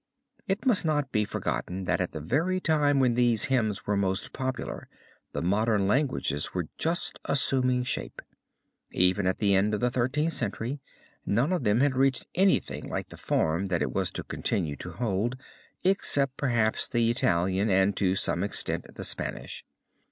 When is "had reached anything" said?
11.81-12.89